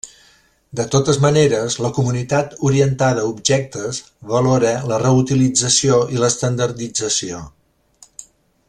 [0.77, 4.01] De totes maneres, la comunitat orientada a objectes
[4.33, 7.45] valora la reutilització i l'estandardització.